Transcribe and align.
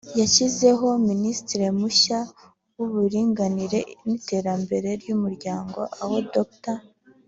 yashyizeho 0.19 0.85
Minisitiri 1.09 1.65
mushya 1.79 2.19
w’Uburinganire 2.77 3.79
n’Iterambere 4.05 4.89
ry’Umuryango 5.01 5.79
aho 6.01 6.15
Dr 6.33 6.77